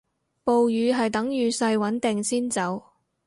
[0.43, 2.81] 暴雨係等雨勢穩定先走